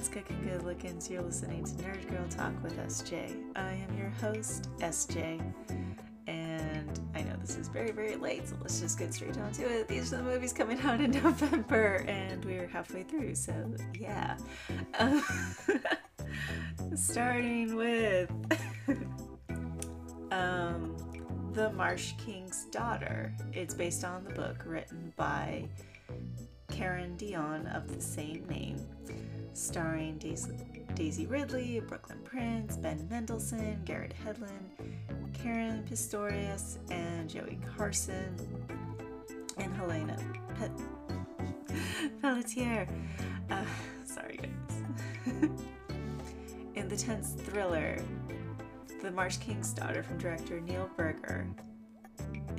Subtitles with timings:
[0.00, 1.10] what's cooking good lookins?
[1.10, 3.34] You're listening to Nerd Girl Talk with SJ.
[3.54, 5.38] I am your host, SJ.
[6.26, 9.62] And I know this is very, very late, so let's just get straight on to
[9.64, 9.88] it.
[9.88, 13.52] These are the movies coming out in November, and we're halfway through, so
[13.92, 14.38] yeah.
[14.98, 15.22] Um,
[16.94, 18.30] starting with
[20.30, 20.96] um,
[21.52, 23.34] The Marsh King's Daughter.
[23.52, 25.68] It's based on the book written by
[26.70, 28.78] Karen Dionne of the same name,
[29.60, 30.52] starring Daisy,
[30.94, 34.70] Daisy Ridley, Brooklynn Prince, Ben Mendelsohn, Garrett Hedlund,
[35.34, 38.34] Caren Pistorius, and Joey Carson,
[39.58, 40.16] and Helena
[40.58, 41.74] Pe-
[42.22, 42.86] Pelletier.
[43.50, 43.64] Uh,
[44.04, 44.78] sorry, guys.
[46.74, 47.98] In the tense thriller,
[49.02, 51.46] The Marsh King's Daughter from director Neil Burger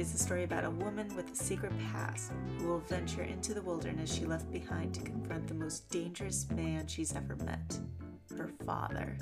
[0.01, 3.61] is a story about a woman with a secret past who will venture into the
[3.61, 7.79] wilderness she left behind to confront the most dangerous man she's ever met
[8.35, 9.15] her father.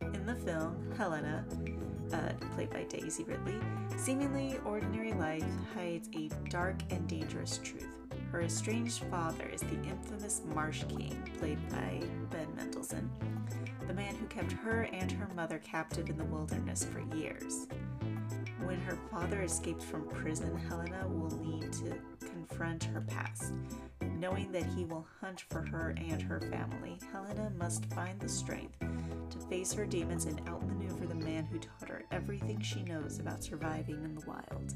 [0.00, 1.44] In the film, Helena,
[2.10, 3.60] uh, played by Daisy Ridley,
[3.98, 7.94] seemingly ordinary life hides a dark and dangerous truth.
[8.30, 13.10] Her estranged father is the infamous Marsh King, played by Ben Mendelsohn,
[13.86, 17.66] the man who kept her and her mother captive in the wilderness for years.
[18.64, 23.52] When her father escapes from prison, Helena will need to confront her past.
[24.18, 28.78] Knowing that he will hunt for her and her family, Helena must find the strength
[28.78, 33.42] to face her demons and outmaneuver the man who taught her everything she knows about
[33.42, 34.74] surviving in the wild.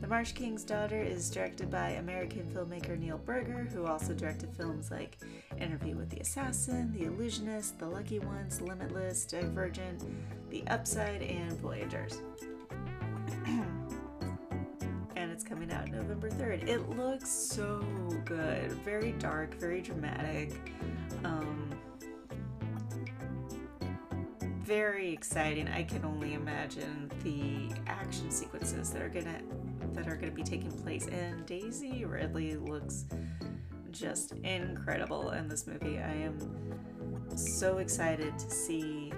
[0.00, 4.90] The Marsh King's Daughter is directed by American filmmaker Neil Burger, who also directed films
[4.90, 5.16] like
[5.60, 10.02] Interview with the Assassin, The Illusionist, The Lucky Ones, Limitless, Divergent,
[10.52, 12.20] The Upside, and Voyagers.
[13.46, 13.72] and
[15.16, 16.68] it's coming out November 3rd.
[16.68, 17.82] It looks so
[18.26, 18.70] good.
[18.84, 20.52] Very dark, very dramatic.
[21.24, 21.70] Um,
[24.60, 25.68] very exciting.
[25.68, 29.40] I can only imagine the action sequences that are gonna
[29.94, 31.06] that are gonna be taking place.
[31.06, 33.06] And Daisy Ridley looks
[33.90, 35.96] just incredible in this movie.
[35.98, 36.38] I am
[37.36, 39.14] so excited to see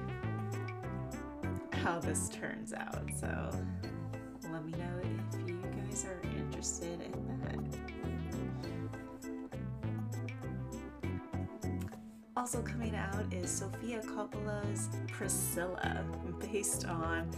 [1.85, 3.05] how this turns out.
[3.21, 3.51] So
[4.51, 7.13] let me know if you guys are interested in
[7.43, 7.59] that.
[12.39, 16.03] Also coming out is Sofia Coppola's Priscilla,
[16.51, 17.31] based on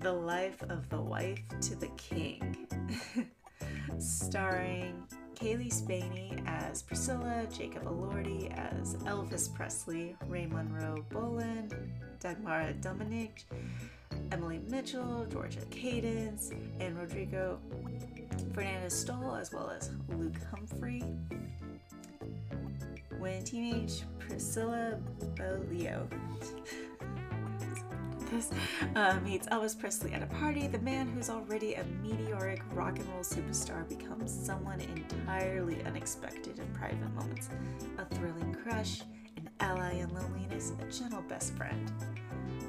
[0.00, 2.68] the life of the wife to the king,
[3.98, 5.04] starring
[5.34, 11.74] Cailee Spaeny as Priscilla, Jacob Elordi as Elvis Presley, Ray Monroe Boland,
[12.22, 13.44] Dagmara Dominic,
[14.30, 17.58] Emily Mitchell, Georgia Cadence, and Rodrigo
[18.54, 21.02] Fernandez Stoll, as well as Luke Humphrey.
[23.18, 24.98] When teenage Priscilla
[28.32, 28.50] this
[28.96, 33.08] uh, meets Elvis Presley at a party, the man who's already a meteoric rock and
[33.08, 37.50] roll superstar becomes someone entirely unexpected in private moments.
[37.98, 39.02] A thrilling crush,
[39.36, 41.90] an ally in loneliness, a gentle best friend.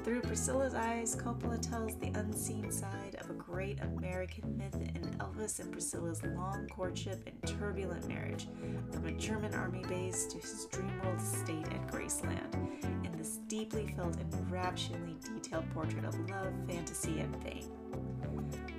[0.04, 5.60] Through Priscilla's eyes, Coppola tells the unseen side of a great American myth in Elvis
[5.60, 8.46] and Priscilla's long courtship and turbulent marriage,
[8.92, 12.54] from a German army base to his dreamworld estate at Graceland,
[13.02, 17.73] in this deeply felt and ravishingly detailed portrait of love, fantasy, and fame.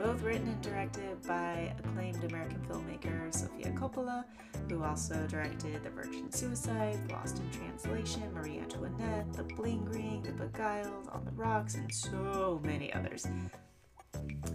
[0.05, 4.23] Both written and directed by acclaimed American filmmaker Sofia Coppola,
[4.69, 10.33] who also directed The Virgin Suicide, Lost in Translation, Marie Antoinette, The Bling Ring, The
[10.33, 13.25] Beguiled, On the Rocks, and so many others.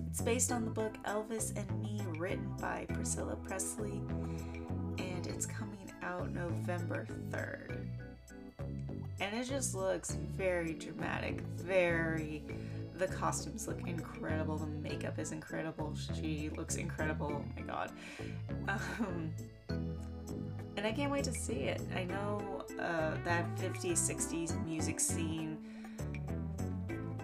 [0.09, 4.01] It's based on the book Elvis and Me, written by Priscilla Presley,
[4.99, 7.89] and it's coming out November 3rd.
[9.19, 12.45] And it just looks very dramatic, very
[13.01, 17.93] the costumes look incredible the makeup is incredible she looks incredible oh my god.
[18.69, 19.33] Um,
[20.77, 21.81] and i can't wait to see it.
[21.95, 25.59] I know uh, that 50s 60s music scene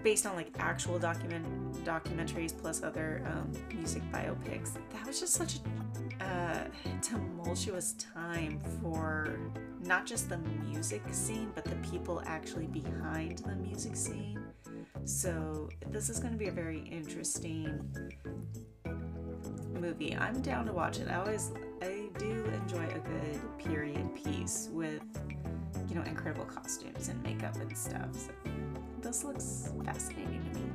[0.02, 1.44] based on like actual document
[1.84, 5.58] documentaries plus other um, music biopics that was just such
[6.20, 6.64] a uh,
[7.02, 9.37] tumultuous time for
[9.84, 14.38] not just the music scene but the people actually behind the music scene
[15.06, 17.81] so this is going to be a very interesting
[19.73, 20.17] movie.
[20.17, 21.08] I'm down to watch it.
[21.08, 25.03] I always I do enjoy a good period piece with
[25.88, 28.08] you know incredible costumes and makeup and stuff.
[28.12, 28.31] So
[29.00, 30.67] this looks fascinating to me.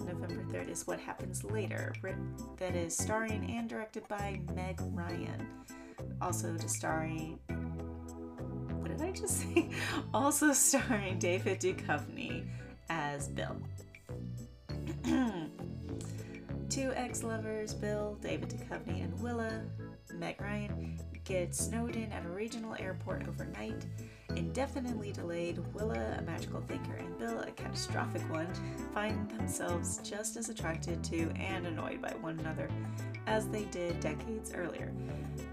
[0.00, 1.92] November 3rd is What Happens Later,
[2.56, 5.46] that is starring and directed by Meg Ryan.
[6.20, 7.38] Also starring.
[8.78, 9.70] What did I just say?
[10.14, 12.46] Also starring David Duchovny
[12.88, 13.56] as Bill.
[16.70, 19.62] Two ex lovers, Bill, David Duchovny, and Willa,
[20.14, 20.98] Meg Ryan,
[21.30, 23.86] get snowed in at a regional airport overnight.
[24.34, 28.48] Indefinitely delayed, Willa, a magical thinker, and Bill, a catastrophic one,
[28.92, 32.68] find themselves just as attracted to and annoyed by one another
[33.28, 34.92] as they did decades earlier.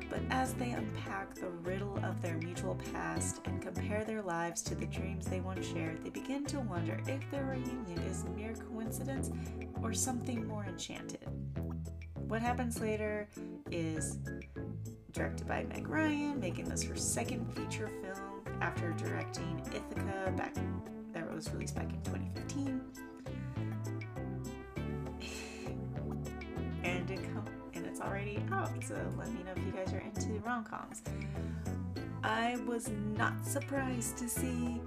[0.09, 4.73] But as they unpack the riddle of their mutual past and compare their lives to
[4.73, 9.29] the dreams they once shared, they begin to wonder if their reunion is mere coincidence
[9.83, 11.27] or something more enchanted.
[12.27, 13.29] What happens later
[13.71, 14.17] is
[15.17, 20.53] directed by Meg Ryan, making this her second feature film after directing Ithaca back
[21.13, 22.81] that was released back in 2015.
[26.83, 29.97] and it com- and it's already out, so let me know if you guys are
[29.97, 31.01] into rom-coms.
[32.23, 34.79] I was not surprised to see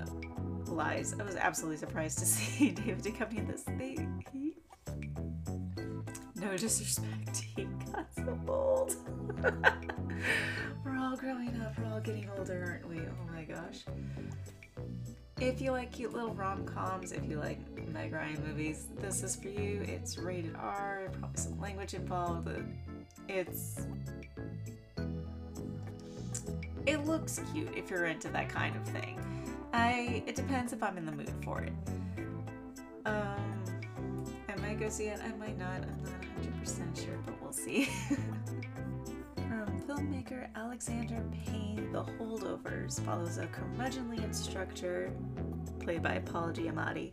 [0.00, 1.14] uh, lies.
[1.18, 3.62] I was absolutely surprised to see David Duchovny in this.
[3.78, 4.47] They, he,
[6.48, 7.44] no disrespect,
[8.16, 8.96] so old.
[10.84, 13.00] we're all growing up, we're all getting older, aren't we?
[13.00, 13.84] Oh my gosh.
[15.40, 17.58] If you like cute little rom coms, if you like
[17.92, 19.82] Meg Ryan movies, this is for you.
[19.86, 22.48] It's rated R, probably some language involved.
[23.28, 23.86] It's.
[26.86, 29.20] It looks cute if you're into that kind of thing.
[29.74, 30.22] I.
[30.26, 31.72] It depends if I'm in the mood for it.
[33.04, 33.58] Um.
[34.48, 35.82] I might go see it, I might not.
[35.82, 36.17] I'm not
[36.68, 37.84] 100% sure, but we'll see.
[37.84, 38.18] From
[39.52, 45.10] um, filmmaker Alexander Payne, The Holdovers follows a curmudgeonly instructor,
[45.80, 47.12] played by Paul Giamatti,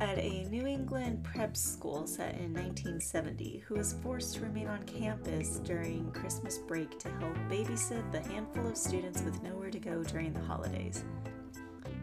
[0.00, 4.82] at a New England prep school set in 1970, who is forced to remain on
[4.84, 10.02] campus during Christmas break to help babysit the handful of students with nowhere to go
[10.02, 11.04] during the holidays.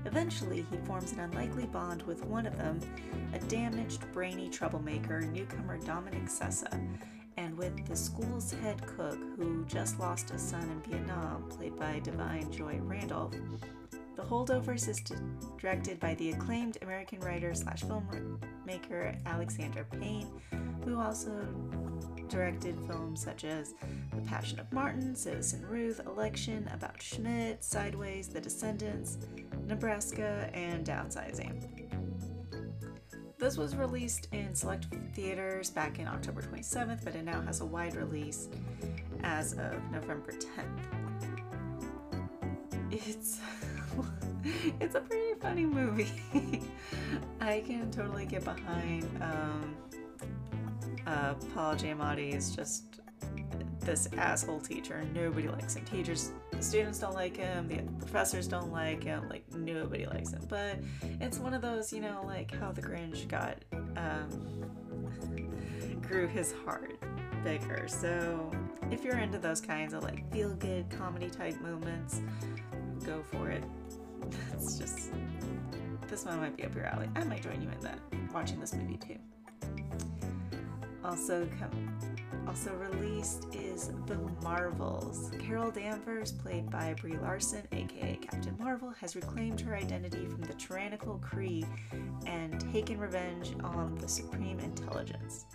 [0.05, 2.79] Eventually, he forms an unlikely bond with one of them,
[3.33, 6.81] a damaged, brainy troublemaker, newcomer Dominic Sessa,
[7.37, 12.01] and with the school's head cook, who just lost a son in Vietnam, played by
[12.03, 13.33] Da'Vine Joy Randolph.
[14.15, 15.01] The Holdovers is
[15.57, 20.29] directed by the acclaimed American writer slash filmmaker Alexander Payne,
[20.85, 21.47] who also
[22.27, 23.73] directed films such as
[24.13, 29.17] The Passion of Martin, Citizen Ruth, Election, About Schmidt, Sideways, The Descendants,
[29.73, 31.63] Nebraska, and Downsizing.
[33.39, 34.85] This was released in select
[35.15, 38.49] theaters back in October 27th, but it now has a wide release
[39.23, 40.79] as of November 10th.
[42.91, 43.39] It's
[44.79, 46.11] it's a pretty funny movie.
[47.41, 49.75] I can totally get behind um,
[51.07, 52.92] uh, Paul Giamatti is just
[53.85, 55.03] this asshole teacher.
[55.13, 55.85] Nobody likes him.
[55.85, 57.67] Teachers, the students don't like him.
[57.67, 59.27] The professors don't like him.
[59.29, 60.41] Like nobody likes him.
[60.49, 60.79] But
[61.21, 63.57] it's one of those, you know, like how the Grinch got
[63.97, 66.99] um, grew his heart
[67.43, 67.87] bigger.
[67.87, 68.51] So
[68.91, 72.21] if you're into those kinds of like feel good comedy type moments,
[73.05, 73.63] go for it.
[74.53, 75.11] It's just
[76.07, 77.09] this one might be up your alley.
[77.15, 77.99] I might join you in that
[78.33, 79.17] watching this movie too.
[81.03, 82.12] Also come
[82.47, 85.31] also released is The Marvels.
[85.39, 90.53] Carol Danvers, played by Brie Larson, aka Captain Marvel, has reclaimed her identity from the
[90.53, 91.65] tyrannical Kree
[92.25, 95.45] and taken revenge on the Supreme Intelligence.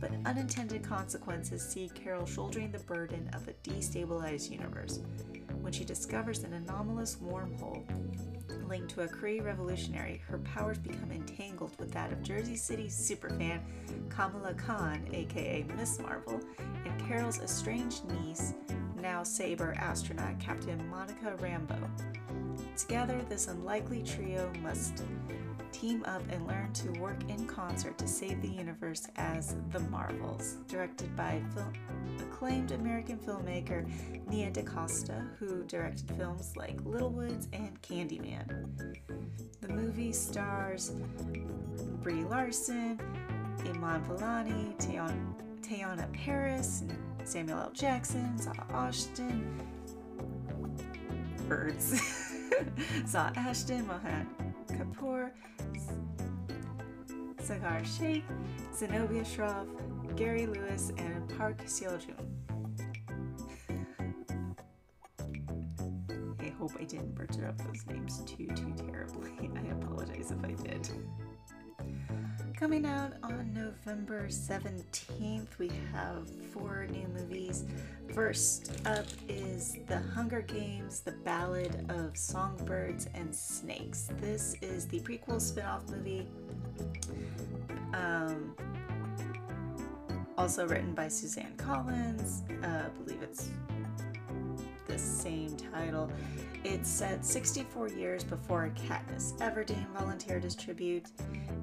[0.00, 5.00] But unintended consequences see Carol shouldering the burden of a destabilized universe
[5.60, 7.84] when she discovers an anomalous wormhole
[8.70, 13.58] linked to a Kree revolutionary, her powers become entangled with that of Jersey City superfan
[14.08, 16.40] Kamala Khan, aka Miss Marvel,
[16.86, 18.54] and Carol's estranged niece,
[18.94, 21.90] now Saber astronaut Captain Monica Rambeau.
[22.76, 25.02] Together, this unlikely trio must
[25.72, 30.56] team up and learn to work in concert to save the universe as the Marvels.
[30.68, 31.72] Directed by film-
[32.20, 33.86] acclaimed American filmmaker
[34.28, 38.96] Nia DaCosta, who directed films like Little Woods and Candyman.
[39.60, 40.92] The movie stars
[42.02, 42.98] Brie Larson,
[43.66, 44.74] Iman Vellani,
[45.62, 46.84] Teyonah Parris,
[47.24, 47.70] Samuel L.
[47.72, 49.60] Jackson, Zawe Ashton,
[51.46, 51.92] Birds,
[53.04, 54.26] Zawe Ashton, Mohan
[55.00, 55.30] Kapoor,
[57.38, 58.24] Saagar Shaikh,
[58.74, 59.66] Zenobia Shroff,
[60.16, 62.16] Gary Lewis, and Park Seo-joon.
[66.38, 69.30] I hope I didn't butcher up those names too, too terribly.
[69.56, 70.90] I apologize if I did.
[72.60, 77.64] Coming out on November 17th, we have four new movies.
[78.12, 84.10] First up is The Hunger Games The Ballad of Songbirds and Snakes.
[84.20, 86.28] This is the prequel spin off movie.
[87.94, 88.54] Um,
[90.36, 92.42] also written by Suzanne Collins.
[92.62, 93.48] Uh, I believe it's
[94.86, 96.10] the same title.
[96.62, 101.08] It's set 64 years before Katniss Everdeen volunteered as tribute,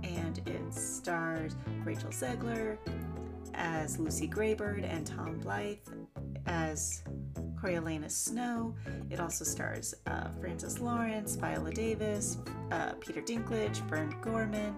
[0.03, 2.77] and it stars Rachel Zegler
[3.53, 5.77] as Lucy Greybird and Tom Blythe
[6.47, 7.03] as
[7.61, 8.73] Coriolanus Snow.
[9.11, 12.37] It also stars uh, Francis Lawrence, Viola Davis,
[12.71, 14.75] uh, Peter Dinklage, Vern Gorman,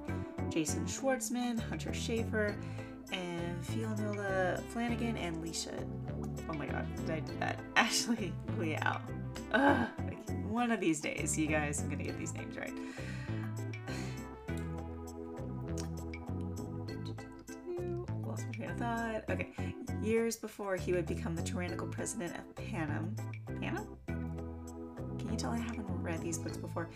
[0.50, 2.56] Jason Schwartzman, Hunter Schafer,
[3.12, 4.29] and Fionnula
[4.70, 5.74] Flanagan and Leisha.
[6.50, 7.60] Oh my god, did I do that?
[7.76, 9.02] Ashley Liao.
[9.52, 9.88] Ugh,
[10.48, 12.72] one of these days, you guys, I'm gonna get these names right.
[18.28, 19.24] Lost my train of thought.
[19.30, 19.50] Okay,
[20.04, 23.16] years before he would become the tyrannical president of Panem.
[23.60, 23.88] Panem?
[24.08, 26.90] Can you tell I haven't read these books before?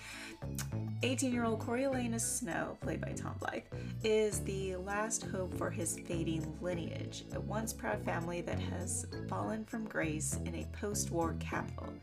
[1.03, 3.63] 18 year old Coriolanus Snow, played by Tom Blythe,
[4.05, 9.65] is the last hope for his fading lineage, a once proud family that has fallen
[9.65, 11.93] from grace in a post war capital.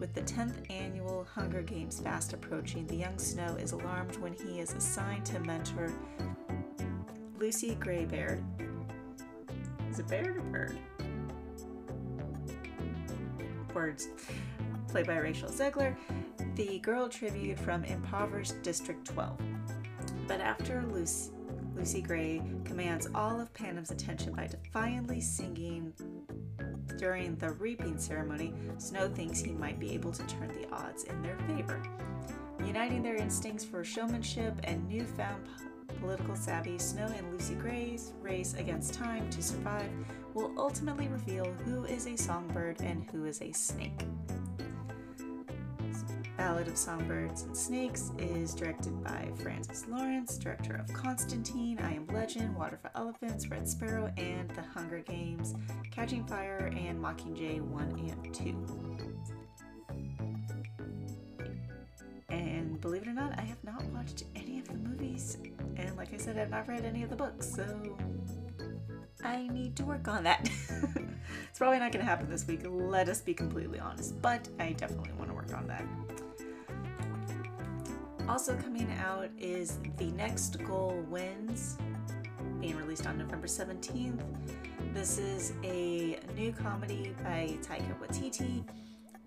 [0.00, 4.58] With the 10th annual Hunger Games fast approaching, the young Snow is alarmed when he
[4.58, 5.92] is assigned to mentor
[7.38, 8.42] Lucy Greybeard.
[9.88, 10.78] Is it Baird or Bird?
[13.72, 14.08] Words.
[14.88, 15.94] Played by Rachel Zegler,
[16.66, 19.40] the girl tribute from impoverished District 12.
[20.28, 21.30] But after Lucy,
[21.74, 25.94] Lucy Gray commands all of Panem's attention by defiantly singing
[26.98, 31.22] during the reaping ceremony, Snow thinks he might be able to turn the odds in
[31.22, 31.80] their favor.
[32.62, 35.46] Uniting their instincts for showmanship and newfound
[35.98, 39.90] political savvy, Snow and Lucy Gray's race against time to survive
[40.34, 44.04] will ultimately reveal who is a songbird and who is a snake.
[46.40, 52.06] Ballad of Songbirds and Snakes is directed by Francis Lawrence, director of Constantine, I Am
[52.06, 55.54] Legend, Water for Elephants, Red Sparrow, and The Hunger Games,
[55.90, 58.56] Catching Fire, and Mockingjay 1 and 2.
[62.30, 65.36] And believe it or not, I have not watched any of the movies.
[65.76, 67.66] And like I said, I've not read any of the books, so
[69.22, 70.48] I need to work on that.
[71.50, 74.72] it's probably not going to happen this week, let us be completely honest, but I
[74.72, 75.84] definitely want to work on that.
[78.30, 81.76] Also coming out is The Next Goal Wins,
[82.60, 84.22] being released on November 17th.
[84.94, 88.62] This is a new comedy by Taika Waititi.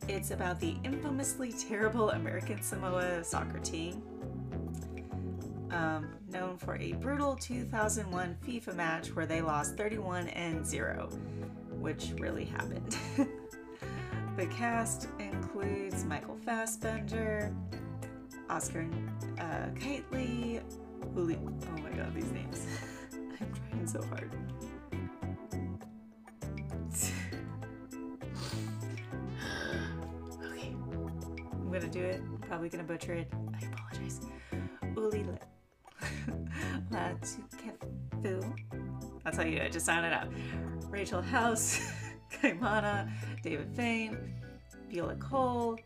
[0.08, 4.02] It's about the infamously terrible American Samoa soccer team,
[5.72, 11.10] um, known for a brutal 2001 FIFA match where they lost 31 and 0,
[11.72, 12.98] which really happened.
[14.38, 17.54] the cast includes Michael Fassbender,
[18.54, 18.86] Oscar
[19.40, 20.62] uh, Kightley,
[21.16, 21.40] Uli.
[21.42, 22.68] Oh my god, these names.
[23.42, 24.32] I'm trying so hard.
[30.46, 30.76] okay,
[31.52, 32.22] I'm gonna do it.
[32.42, 33.28] Probably gonna butcher it.
[33.56, 34.22] I apologize.
[34.96, 35.26] Uli
[36.92, 38.56] Latukefu.
[39.24, 39.72] That's how you do it.
[39.72, 40.28] Just sound it out.
[40.92, 41.80] Rachel House,
[42.32, 43.10] Kaimana,
[43.42, 44.16] David Fane,
[44.92, 45.80] Viola Cole,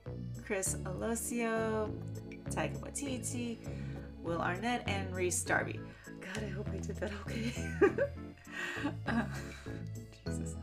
[0.45, 1.89] Chris Alosio,
[2.57, 3.57] Taika Waititi,
[4.23, 5.79] Will Arnett, and Rhys Darby.
[6.19, 7.53] God, I hope I did that okay.
[9.07, 9.23] uh,
[10.25, 10.55] Jesus.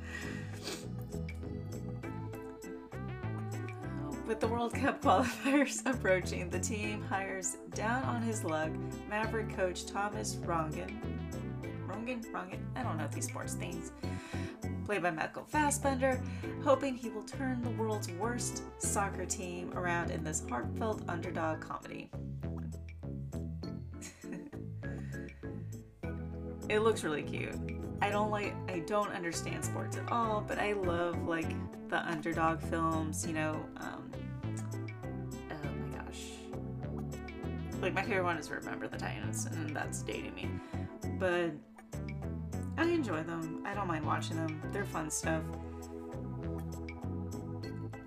[4.27, 8.71] With the World Cup qualifiers approaching, the team hires down on his luck
[9.09, 10.99] Maverick coach Thomas Rongen.
[11.95, 12.25] Rongen?
[12.33, 12.59] Rongen?
[12.75, 13.93] I don't know these sports things.
[14.85, 16.21] Played by Michael Fassbender,
[16.63, 22.11] hoping he will turn the world's worst soccer team around in this heartfelt underdog comedy.
[26.69, 27.55] it looks really cute.
[28.03, 31.55] I don't like I don't understand sports at all, but I love like
[31.89, 34.11] the underdog films, you know, um,
[35.51, 36.25] oh my gosh.
[37.81, 40.51] Like my favorite one is Remember the Titans, and that's dating me.
[41.19, 41.53] But
[42.77, 43.63] I enjoy them.
[43.65, 44.61] I don't mind watching them.
[44.73, 45.43] They're fun stuff.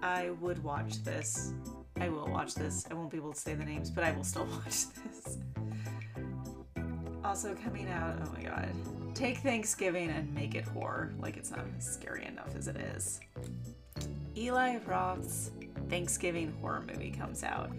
[0.03, 1.53] I would watch this.
[1.99, 2.85] I will watch this.
[2.91, 5.37] I won't be able to say the names, but I will still watch this.
[7.23, 8.69] Also coming out, oh my god.
[9.13, 11.13] Take Thanksgiving and make it horror.
[11.19, 13.19] Like it's not scary enough as it is.
[14.35, 15.51] Eli Roth's
[15.89, 17.71] Thanksgiving horror movie comes out.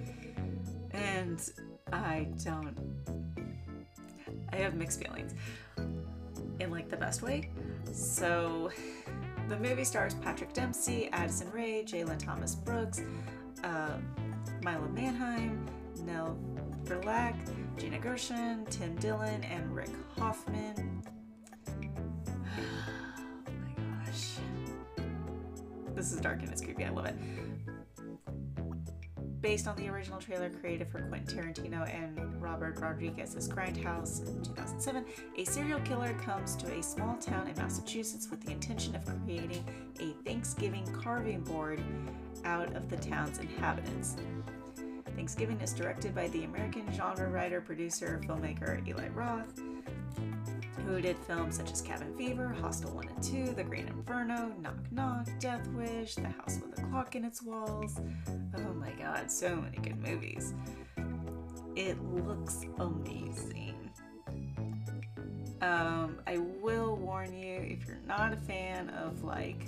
[0.93, 1.41] And
[1.93, 2.77] I don't
[4.53, 5.35] I have mixed feelings
[6.61, 7.51] in like the best way.
[7.93, 8.71] So
[9.49, 13.03] the movie stars Patrick Dempsey, Addison Rae, Jalen Thomas Brooks,
[13.65, 13.97] uh,
[14.63, 15.67] Milo Manheim,
[16.05, 16.37] Nell
[16.85, 17.37] Verlaque,
[17.79, 21.03] Gina Gershon, Tim Dillon, and Rick Hoffman.
[23.47, 24.37] Oh my gosh.
[25.95, 26.85] This is dark and it's creepy.
[26.85, 27.17] I love it.
[29.49, 35.07] Based on the original trailer created for Quentin Tarantino and Robert Rodriguez's Grindhouse in 2007,
[35.39, 39.65] a serial killer comes to a small town in Massachusetts with the intention of creating
[40.01, 41.81] a Thanksgiving carving board
[42.45, 44.17] out of the town's inhabitants.
[45.17, 49.59] Thanksgiving is directed by the American genre writer, producer, filmmaker Eli Roth,
[50.89, 54.91] who did films such as Cabin Fever, Hostel 1 and 2, The Green Inferno, Knock
[54.91, 58.01] Knock, Death Wish, The House with a Clock in Its Walls.
[58.57, 60.55] Oh my god, so many good movies.
[61.77, 63.91] It looks amazing.
[65.61, 69.67] Um, I will warn you if you're not a fan of like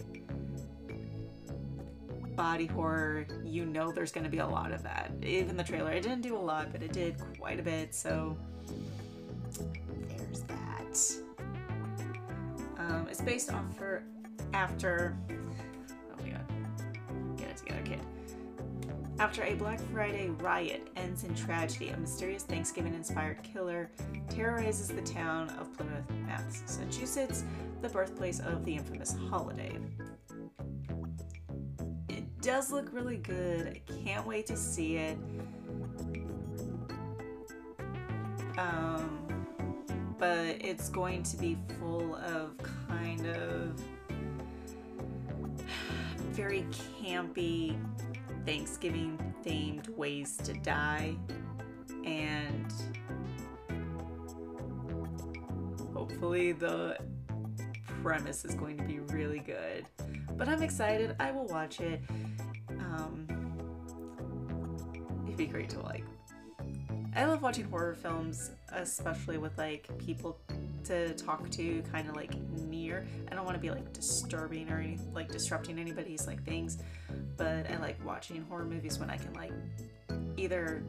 [2.35, 5.13] body horror, you know there's going to be a lot of that.
[5.23, 8.39] Even the trailer, it didn't do a lot, but it did quite a bit, so
[12.79, 14.03] Um, it's based off for
[14.53, 15.17] after.
[15.31, 16.45] Oh my god.
[17.37, 18.01] Get it together, kid.
[19.21, 23.91] After a Black Friday riot ends in tragedy, a mysterious Thanksgiving inspired killer
[24.31, 27.45] terrorizes the town of Plymouth, Massachusetts,
[27.83, 29.77] the birthplace of the infamous holiday
[32.09, 33.69] It does look really good.
[33.69, 35.19] I can't wait to see it.
[38.57, 38.90] Um,
[40.21, 42.53] but it's going to be full of
[42.87, 43.73] kind of
[46.33, 46.67] very
[47.03, 47.75] campy
[48.45, 51.17] Thanksgiving themed ways to die.
[52.05, 52.73] And
[55.95, 56.99] hopefully the
[58.03, 59.87] premise is going to be really good.
[60.37, 61.17] But I'm excited.
[61.19, 62.01] I will watch it.
[62.69, 63.27] Um,
[65.25, 66.05] it'd be great to like.
[67.15, 70.39] I love watching horror films, especially with like people
[70.85, 72.35] to talk to, kind of like
[72.69, 73.07] near.
[73.31, 76.79] I don't want to be like disturbing or any, like disrupting anybody's like things,
[77.37, 79.53] but I like watching horror movies when I can like
[80.37, 80.83] either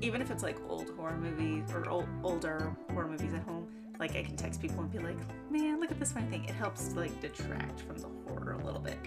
[0.00, 3.68] even if it's like old horror movies or old, older horror movies at home
[4.00, 5.18] like I can text people and be like,
[5.50, 6.44] man, look at this funny thing.
[6.44, 8.98] It helps like detract from the horror a little bit.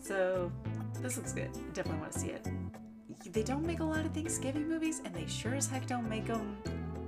[0.00, 0.52] So
[1.00, 1.50] this looks good.
[1.52, 2.46] I definitely want to see it.
[3.32, 6.26] They don't make a lot of Thanksgiving movies, and they sure as heck don't make
[6.26, 6.56] them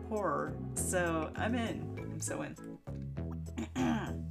[0.08, 0.54] horror.
[0.74, 1.96] So I'm in.
[1.98, 2.54] I'm so in.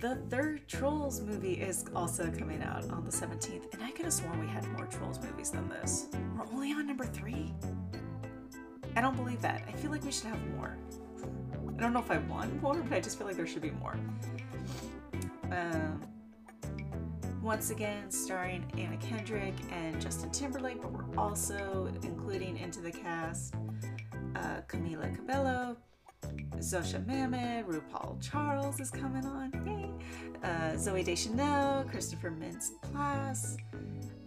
[0.00, 4.14] the third Trolls movie is also coming out on the 17th, and I could have
[4.14, 6.06] sworn we had more Trolls movies than this.
[6.36, 7.52] We're only on number three.
[8.96, 9.64] I don't believe that.
[9.68, 10.76] I feel like we should have more.
[11.76, 13.72] I don't know if I want more, but I just feel like there should be
[13.72, 13.96] more.
[15.50, 16.00] Um,
[17.44, 23.54] once again, starring Anna Kendrick and Justin Timberlake, but we're also including into the cast
[24.34, 25.76] uh, Camila Cabello,
[26.56, 29.90] Zosia Mamet, RuPaul Charles is coming on, yay!
[30.42, 33.58] Uh, Zooey Deschanel, Christopher Mintz-Plasse,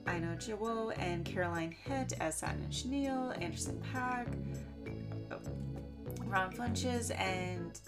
[0.07, 4.27] Ina Jawo and Caroline Hett as Satin and Chenille, Anderson Paak,
[5.31, 5.39] oh,
[6.25, 7.79] Ron Funches, and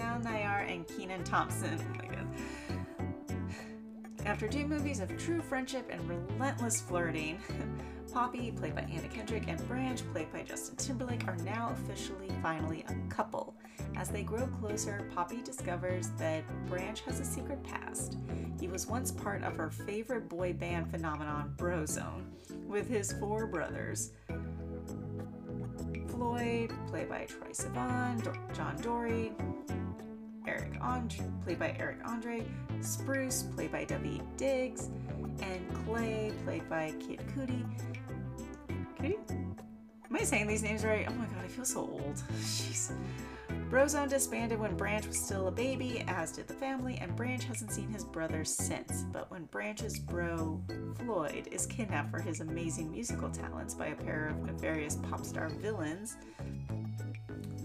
[0.00, 1.78] Kunal Nayyar and Kenan Thompson.
[2.70, 2.74] Oh.
[4.24, 7.38] After two movies of true friendship and relentless flirting,
[8.12, 12.84] Poppy, played by Anna Kendrick, and Branch, played by Justin Timberlake, are now officially finally
[12.88, 13.54] a couple.
[13.96, 18.16] As they grow closer, Poppy discovers that Branch has a secret past.
[18.58, 22.24] He was once part of her favorite boy band phenomenon, Brozone,
[22.66, 24.12] with his four brothers.
[26.08, 28.22] Floyd, played by Troye Sivan,
[28.54, 29.32] John Eric
[30.90, 32.44] Andre, played by Eric Andre,
[32.80, 34.20] Spruce, played by W.
[34.36, 34.88] Diggs,
[35.40, 37.64] and Clay, played by Kid Cudi.
[38.98, 39.16] Cudi?
[39.30, 41.06] Am I saying these names right?
[41.08, 42.16] Oh my god, I feel so old.
[42.40, 42.92] Jeez.
[43.70, 47.70] Brozone disbanded when Branch was still a baby, as did the family, and Branch hasn't
[47.70, 49.04] seen his brother since.
[49.12, 50.60] But when Branch's bro,
[50.98, 55.50] Floyd, is kidnapped for his amazing musical talents by a pair of nefarious pop star
[55.50, 56.16] villains,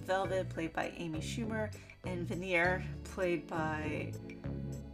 [0.05, 1.71] Velvet, played by Amy Schumer,
[2.05, 4.11] and Veneer, played by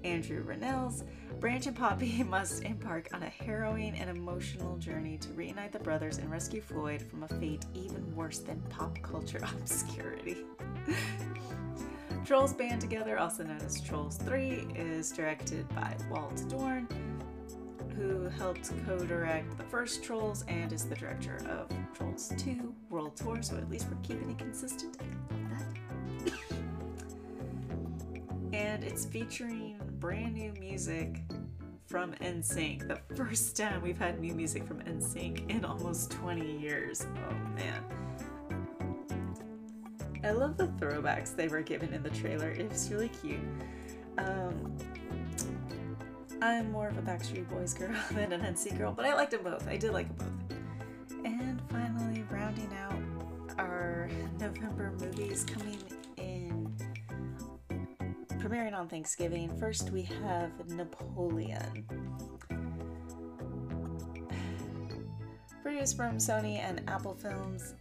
[0.04, 1.04] Andrew Rannells,
[1.40, 6.18] Branch and Poppy must embark on a harrowing and emotional journey to reunite the brothers
[6.18, 10.38] and rescue Floyd from a fate even worse than pop culture obscurity.
[12.26, 16.88] Trolls Band Together, also known as Trolls 3, is directed by Walt Dohrn,
[18.02, 23.42] who helped co-direct the first Trolls and is the director of Trolls 2 World Tour,
[23.42, 24.98] so at least we're keeping it consistent.
[25.00, 25.66] I love
[26.26, 26.34] that.
[28.54, 31.22] and it's featuring brand new music
[31.86, 32.88] from NSYNC.
[32.88, 37.06] The first time we've had new music from NSYNC in almost 20 years.
[37.30, 37.84] Oh man.
[40.24, 42.50] I love the throwbacks they were given in the trailer.
[42.50, 43.40] It was really cute.
[44.18, 44.78] Um,
[46.44, 49.44] I'm more of a Backstreet Boys girl than an NSYNC girl, but I liked them
[49.44, 49.68] both.
[49.68, 50.58] I did like them both.
[51.24, 52.98] And finally, rounding out
[53.60, 55.78] our November movies coming
[56.18, 56.76] in,
[58.40, 59.56] premiering on Thanksgiving.
[59.60, 61.86] First, we have Napoleon.
[65.62, 67.76] Produced from Sony and Apple Films,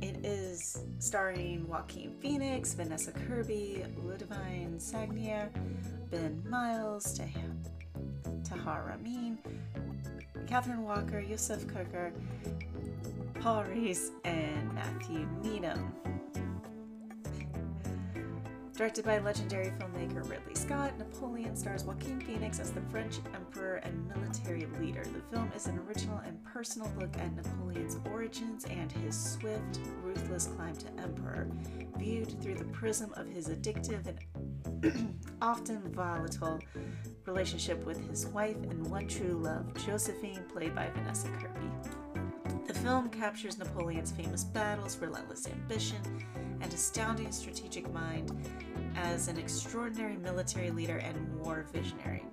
[0.00, 5.50] it is starring Joaquin Phoenix, Vanessa Kirby, Ludivine Sagnier,
[6.10, 7.18] Ben Miles,
[8.46, 9.38] Tahar Amin,
[10.46, 12.12] Catherine Walker, Yusuf Kirker,
[13.40, 15.92] Paul Rhys, and Matthew Needham.
[18.76, 24.06] Directed by legendary filmmaker Ridley Scott, Napoleon stars Joaquin Phoenix as the French emperor and
[24.06, 25.02] military leader.
[25.02, 30.48] The film is an original and personal look at Napoleon's origins and his swift, ruthless
[30.48, 31.48] climb to emperor,
[31.96, 36.60] viewed through the prism of his addictive and often volatile
[37.26, 41.70] relationship with his wife and one true love, Josephine, played by Vanessa Kirby.
[42.66, 46.00] The film captures Napoleon's famous battles, relentless ambition,
[46.60, 48.32] and astounding strategic mind
[48.96, 52.24] as an extraordinary military leader and war visionary.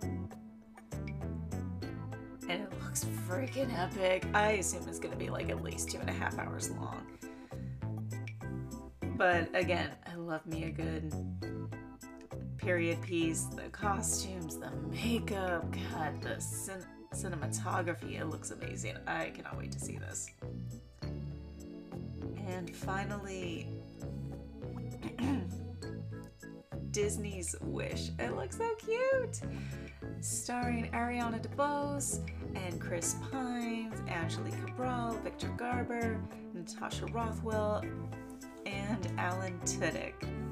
[2.49, 4.25] And it looks freaking epic.
[4.33, 7.05] I assume it's to be like at least two and a half hours long.
[9.15, 11.13] But again, I love me a good
[12.63, 13.43] period piece.
[13.43, 18.95] The costumes, the makeup, God, the cin- cinematography, it looks amazing.
[19.05, 20.29] I cannot wait to see this.
[22.47, 23.67] And finally,
[26.91, 28.11] Disney's Wish.
[28.19, 29.41] It looks so cute!
[30.21, 32.19] Starring Ariana DeBose
[32.55, 36.21] and Chris Pines, Angelique Cabral, Victor Garber,
[36.53, 37.83] Natasha Rothwell,
[38.65, 40.42] and Alan Tudyk.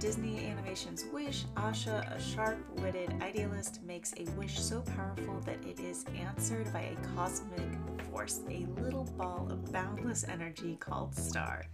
[0.00, 5.80] Disney Animation's Wish, Asha, a sharp witted idealist, makes a wish so powerful that it
[5.80, 7.68] is answered by a cosmic
[8.08, 11.64] force, a little ball of boundless energy called Star.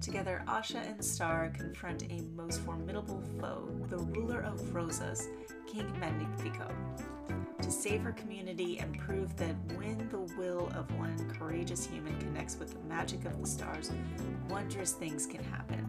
[0.00, 5.28] Together, Asha and Star confront a most formidable foe, the ruler of Rosas,
[5.68, 6.74] King Magnifico,
[7.62, 12.58] to save her community and prove that when the will of one courageous human connects
[12.58, 13.92] with the magic of the stars,
[14.48, 15.88] wondrous things can happen.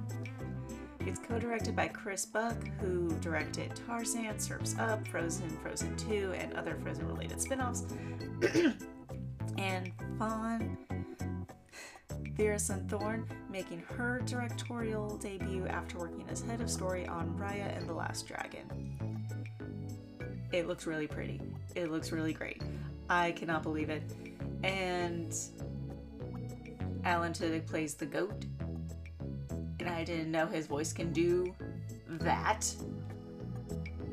[1.05, 6.77] It's co-directed by Chris Buck, who directed Tarzan, Surfs Up, Frozen, Frozen 2, and other
[6.81, 7.85] Frozen-related spin-offs.
[9.57, 10.77] and Fawn
[12.37, 17.87] Thérèse Thorne making her directorial debut after working as head of story on Raya and
[17.87, 18.97] the Last Dragon.
[20.51, 21.41] It looks really pretty.
[21.75, 22.61] It looks really great.
[23.09, 24.03] I cannot believe it.
[24.63, 25.33] And
[27.03, 28.45] Alan Tudyk plays the goat,
[29.81, 31.53] and I didn't know his voice can do
[32.07, 32.73] that.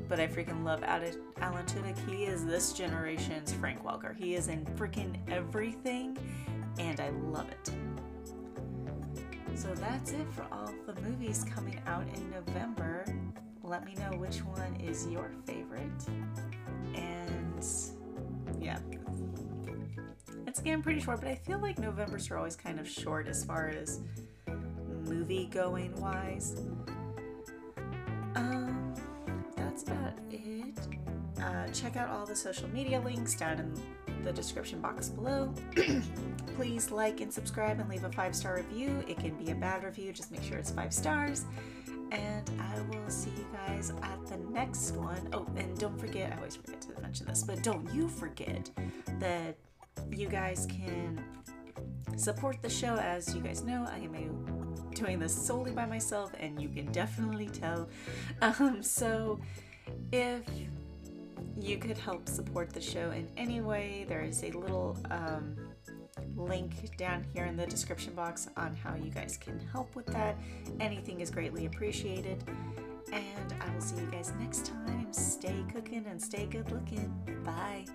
[0.08, 2.08] But I freaking love Alan Tudyk.
[2.08, 4.16] He is this generation's Frank Welker.
[4.16, 6.16] He is in freaking everything,
[6.78, 7.70] and I love it.
[9.54, 13.04] So that's it for all the movies coming out in November.
[13.62, 15.90] Let me know which one is your favorite.
[16.94, 17.66] And
[18.58, 18.78] yeah,
[20.46, 23.44] it's getting pretty short, but I feel like Novembers are always kind of short as
[23.44, 24.00] far as
[25.08, 26.56] movie going wise.
[28.34, 28.94] Um,
[29.56, 30.78] that's about it.
[31.42, 35.52] Uh, check out all the social media links down in the description box below.
[36.56, 39.02] Please like and subscribe and leave a five star review.
[39.06, 41.44] It can be a bad review, just make sure it's five stars.
[42.10, 45.28] And I will see you guys at the next one.
[45.32, 48.70] Oh, and don't forget, I always forget to mention this, but don't you forget
[49.18, 49.56] that
[50.10, 51.22] you guys can
[52.16, 52.96] support the show.
[52.96, 54.57] As you guys know, I am a
[54.98, 57.88] doing this solely by myself, and you can definitely tell.
[58.40, 59.40] Um, so,
[60.12, 60.42] if
[61.58, 65.56] you could help support the show in any way, there is a little um,
[66.36, 70.36] link down here in the description box on how you guys can help with that.
[70.78, 72.44] Anything is greatly appreciated.
[73.12, 75.12] And I will see you guys next time.
[75.12, 77.12] Stay cooking and stay good looking.
[77.44, 77.86] Bye.